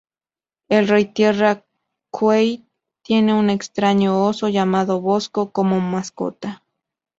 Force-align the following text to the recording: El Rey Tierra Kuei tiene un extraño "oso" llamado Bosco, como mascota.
El 0.67 0.87
Rey 0.87 1.05
Tierra 1.05 1.63
Kuei 2.09 2.65
tiene 3.03 3.35
un 3.35 3.51
extraño 3.51 4.25
"oso" 4.25 4.49
llamado 4.49 4.99
Bosco, 4.99 5.51
como 5.51 5.79
mascota. 5.79 6.63